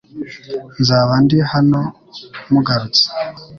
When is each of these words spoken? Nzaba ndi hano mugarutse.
Nzaba 0.81 1.13
ndi 1.23 1.37
hano 1.51 1.79
mugarutse. 2.51 3.05